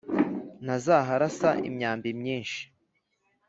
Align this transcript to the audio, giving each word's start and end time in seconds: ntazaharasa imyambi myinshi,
ntazaharasa 0.63 1.49
imyambi 1.69 2.09
myinshi, 2.21 2.61